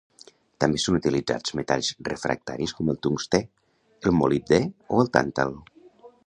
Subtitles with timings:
[0.63, 3.43] També són utilitzats metalls refractaris com el tungstè,
[4.11, 4.61] el molibdè
[4.97, 5.55] o el tàntal.